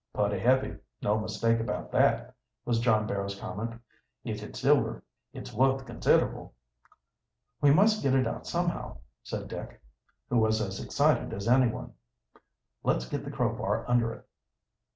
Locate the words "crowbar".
13.29-13.87